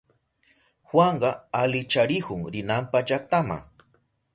Juanka 0.89 1.31
alicharihun 1.59 2.43
rinanpa 2.53 2.99
llaktama. 3.09 3.57